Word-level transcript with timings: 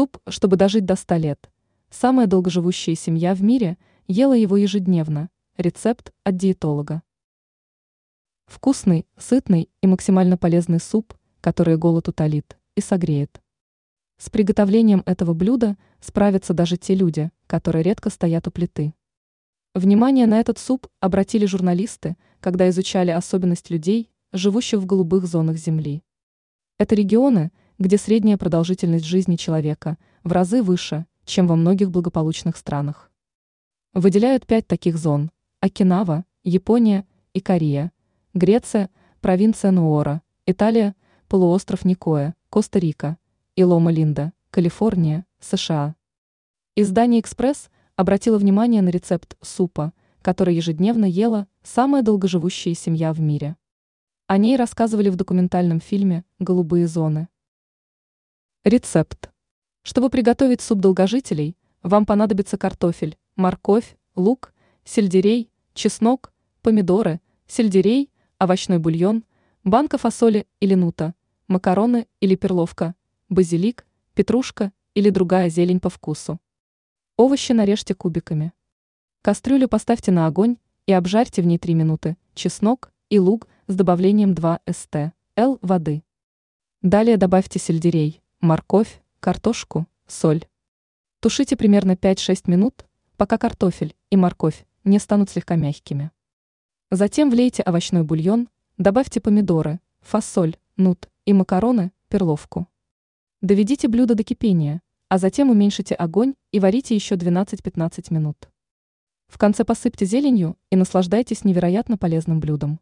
Суп, 0.00 0.16
чтобы 0.30 0.56
дожить 0.56 0.86
до 0.86 0.96
100 0.96 1.16
лет. 1.16 1.50
Самая 1.90 2.26
долгоживущая 2.26 2.94
семья 2.94 3.34
в 3.34 3.42
мире 3.42 3.76
ела 4.08 4.32
его 4.32 4.56
ежедневно. 4.56 5.28
Рецепт 5.58 6.14
от 6.24 6.38
диетолога. 6.38 7.02
Вкусный, 8.46 9.06
сытный 9.18 9.68
и 9.82 9.86
максимально 9.86 10.38
полезный 10.38 10.80
суп, 10.80 11.12
который 11.42 11.76
голод 11.76 12.08
утолит 12.08 12.56
и 12.76 12.80
согреет. 12.80 13.42
С 14.16 14.30
приготовлением 14.30 15.02
этого 15.04 15.34
блюда 15.34 15.76
справятся 16.00 16.54
даже 16.54 16.78
те 16.78 16.94
люди, 16.94 17.30
которые 17.46 17.82
редко 17.82 18.08
стоят 18.08 18.48
у 18.48 18.50
плиты. 18.50 18.94
Внимание 19.74 20.26
на 20.26 20.40
этот 20.40 20.56
суп 20.56 20.86
обратили 21.00 21.44
журналисты, 21.44 22.16
когда 22.40 22.70
изучали 22.70 23.10
особенность 23.10 23.68
людей, 23.68 24.10
живущих 24.32 24.80
в 24.80 24.86
голубых 24.86 25.26
зонах 25.26 25.58
Земли. 25.58 26.02
Это 26.78 26.94
регионы, 26.94 27.52
где 27.80 27.96
средняя 27.96 28.36
продолжительность 28.36 29.06
жизни 29.06 29.36
человека 29.36 29.96
в 30.22 30.32
разы 30.32 30.62
выше, 30.62 31.06
чем 31.24 31.46
во 31.46 31.56
многих 31.56 31.90
благополучных 31.90 32.58
странах. 32.58 33.10
Выделяют 33.94 34.46
пять 34.46 34.66
таких 34.66 34.98
зон– 34.98 35.30
Окинава, 35.60 36.26
Япония 36.44 37.06
и 37.32 37.40
Корея, 37.40 37.90
Греция, 38.34 38.90
провинция 39.22 39.70
Нуора, 39.70 40.20
Италия, 40.44 40.94
полуостров 41.26 41.86
Никоя, 41.86 42.34
Коста-Рика 42.50 43.16
и 43.56 43.64
Лома-Линда, 43.64 44.34
Калифорния, 44.50 45.24
США. 45.40 45.96
Издание 46.76 47.20
«Экспресс» 47.20 47.70
обратило 47.96 48.36
внимание 48.36 48.82
на 48.82 48.90
рецепт 48.90 49.38
супа, 49.40 49.94
который 50.20 50.54
ежедневно 50.54 51.06
ела 51.06 51.48
самая 51.62 52.02
долгоживущая 52.02 52.74
семья 52.74 53.14
в 53.14 53.20
мире. 53.20 53.56
О 54.26 54.36
ней 54.36 54.56
рассказывали 54.56 55.08
в 55.08 55.16
документальном 55.16 55.80
фильме 55.80 56.24
«Голубые 56.38 56.86
зоны». 56.86 57.28
Рецепт. 58.64 59.30
Чтобы 59.80 60.10
приготовить 60.10 60.60
суп 60.60 60.80
долгожителей, 60.80 61.56
вам 61.82 62.04
понадобится 62.04 62.58
картофель, 62.58 63.16
морковь, 63.34 63.96
лук, 64.16 64.52
сельдерей, 64.84 65.50
чеснок, 65.72 66.30
помидоры, 66.60 67.22
сельдерей, 67.46 68.10
овощной 68.36 68.76
бульон, 68.76 69.24
банка 69.64 69.96
фасоли 69.96 70.46
или 70.60 70.74
нута, 70.74 71.14
макароны 71.48 72.06
или 72.20 72.34
перловка, 72.34 72.94
базилик, 73.30 73.86
петрушка 74.12 74.72
или 74.92 75.08
другая 75.08 75.48
зелень 75.48 75.80
по 75.80 75.88
вкусу. 75.88 76.38
Овощи 77.16 77.52
нарежьте 77.52 77.94
кубиками. 77.94 78.52
Кастрюлю 79.22 79.68
поставьте 79.68 80.12
на 80.12 80.26
огонь 80.26 80.58
и 80.84 80.92
обжарьте 80.92 81.40
в 81.40 81.46
ней 81.46 81.56
3 81.56 81.72
минуты 81.72 82.18
чеснок 82.34 82.92
и 83.08 83.18
лук 83.18 83.48
с 83.68 83.74
добавлением 83.74 84.34
2 84.34 84.60
ст. 84.70 85.14
л 85.34 85.58
воды. 85.62 86.02
Далее 86.82 87.16
добавьте 87.16 87.58
сельдерей, 87.58 88.19
морковь, 88.40 89.02
картошку, 89.20 89.86
соль. 90.06 90.46
Тушите 91.20 91.56
примерно 91.56 91.92
5-6 91.92 92.50
минут, 92.50 92.86
пока 93.18 93.36
картофель 93.36 93.94
и 94.08 94.16
морковь 94.16 94.64
не 94.82 94.98
станут 94.98 95.28
слегка 95.28 95.56
мягкими. 95.56 96.10
Затем 96.90 97.28
влейте 97.28 97.62
овощной 97.62 98.02
бульон, 98.02 98.48
добавьте 98.78 99.20
помидоры, 99.20 99.80
фасоль, 100.00 100.56
нут 100.78 101.10
и 101.26 101.34
макароны, 101.34 101.92
перловку. 102.08 102.66
Доведите 103.42 103.88
блюдо 103.88 104.14
до 104.14 104.24
кипения, 104.24 104.80
а 105.08 105.18
затем 105.18 105.50
уменьшите 105.50 105.94
огонь 105.94 106.34
и 106.50 106.60
варите 106.60 106.94
еще 106.94 107.16
12-15 107.16 108.12
минут. 108.12 108.48
В 109.28 109.36
конце 109.36 109.64
посыпьте 109.64 110.06
зеленью 110.06 110.56
и 110.70 110.76
наслаждайтесь 110.76 111.44
невероятно 111.44 111.98
полезным 111.98 112.40
блюдом. 112.40 112.80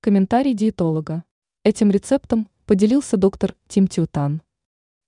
Комментарий 0.00 0.52
диетолога. 0.52 1.24
Этим 1.64 1.90
рецептом 1.90 2.48
поделился 2.68 3.16
доктор 3.16 3.56
Тим 3.66 3.88
Тиутан. 3.88 4.42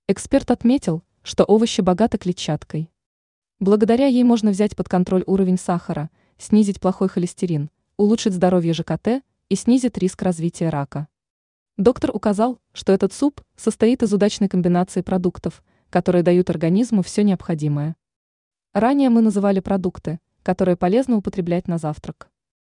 Эксперт 0.08 0.50
отметил, 0.50 1.02
что 1.22 1.44
овощи 1.44 1.82
богаты 1.82 2.16
клетчаткой. 2.16 2.90
Благодаря 3.58 4.06
ей 4.06 4.24
можно 4.24 4.50
взять 4.50 4.74
под 4.74 4.88
контроль 4.88 5.24
уровень 5.26 5.58
сахара, 5.58 6.08
снизить 6.38 6.80
плохой 6.80 7.10
холестерин, 7.10 7.68
улучшить 7.98 8.32
здоровье 8.32 8.72
ЖКТ 8.72 9.22
и 9.50 9.56
снизить 9.56 9.98
риск 9.98 10.22
развития 10.22 10.70
рака. 10.70 11.06
Доктор 11.76 12.16
указал, 12.16 12.58
что 12.72 12.94
этот 12.94 13.12
суп 13.12 13.42
состоит 13.56 14.02
из 14.02 14.14
удачной 14.14 14.48
комбинации 14.48 15.02
продуктов, 15.02 15.62
которые 15.90 16.22
дают 16.22 16.48
организму 16.48 17.02
все 17.02 17.22
необходимое. 17.24 17.94
Ранее 18.72 19.10
мы 19.10 19.20
называли 19.20 19.60
продукты, 19.60 20.18
которые 20.42 20.78
полезно 20.78 21.18
употреблять 21.18 21.68
на 21.68 21.76
завтрак. 21.76 22.29